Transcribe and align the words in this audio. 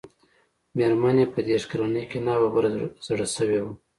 مېرمن 0.75 1.17
يې 1.21 1.25
په 1.33 1.39
دېرش 1.47 1.63
کلنۍ 1.71 2.03
کې 2.11 2.19
ناببره 2.25 2.69
زړه 3.07 3.25
شوې 3.35 3.59
وه. 3.63 3.73